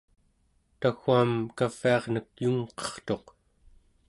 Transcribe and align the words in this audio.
tau͡gaam 0.79 1.31
kaviarnek 1.57 2.27
yungqertuq 2.43 3.25